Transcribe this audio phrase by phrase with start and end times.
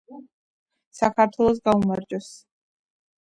[0.99, 2.31] საქართველოს გაუმარჯოს